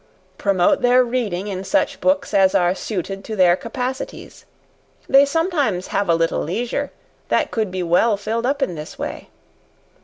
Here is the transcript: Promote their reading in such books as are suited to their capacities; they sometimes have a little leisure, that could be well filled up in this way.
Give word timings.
Promote 0.39 0.81
their 0.81 1.03
reading 1.03 1.45
in 1.45 1.63
such 1.63 2.01
books 2.01 2.33
as 2.33 2.55
are 2.55 2.73
suited 2.73 3.23
to 3.25 3.35
their 3.35 3.55
capacities; 3.55 4.45
they 5.07 5.25
sometimes 5.25 5.89
have 5.89 6.09
a 6.09 6.15
little 6.15 6.41
leisure, 6.41 6.89
that 7.29 7.51
could 7.51 7.69
be 7.69 7.83
well 7.83 8.17
filled 8.17 8.47
up 8.47 8.63
in 8.63 8.73
this 8.73 8.97
way. 8.97 9.29